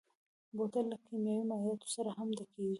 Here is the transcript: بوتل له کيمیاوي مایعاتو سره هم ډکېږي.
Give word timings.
بوتل 0.57 0.85
له 0.91 0.97
کيمیاوي 1.05 1.45
مایعاتو 1.51 1.87
سره 1.95 2.09
هم 2.17 2.27
ډکېږي. 2.37 2.69